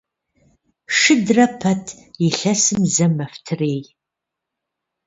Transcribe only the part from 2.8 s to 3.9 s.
зэ мэфтрей.